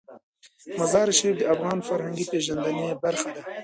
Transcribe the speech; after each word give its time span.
مزارشریف 0.79 1.35
د 1.37 1.43
افغانانو 1.53 1.83
د 1.83 1.87
فرهنګي 1.89 2.25
پیژندنې 2.31 2.85
برخه 3.03 3.29
ده. 3.35 3.41